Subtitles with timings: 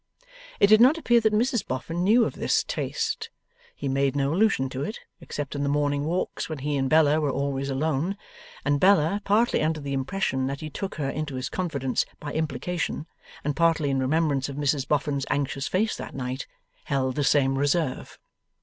[0.59, 3.29] It did not appear that Mrs Boffin knew of this taste.
[3.75, 7.21] He made no allusion to it, except in the morning walks when he and Bella
[7.21, 8.17] were always alone;
[8.65, 13.05] and Bella, partly under the impression that he took her into his confidence by implication,
[13.43, 16.47] and partly in remembrance of Mrs Boffin's anxious face that night,
[16.85, 18.17] held the same reserve.